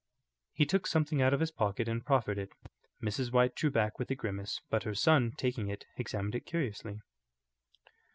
[0.53, 2.53] He took something out of his pocket and proffered it.
[3.03, 3.31] Mrs.
[3.31, 7.01] White drew back with a grimace, but her son, taking it, examined it curiously.